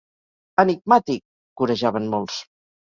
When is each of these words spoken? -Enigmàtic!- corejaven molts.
-Enigmàtic!- 0.63 1.23
corejaven 1.63 2.13
molts. 2.19 2.45